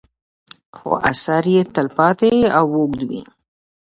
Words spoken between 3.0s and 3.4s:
وي.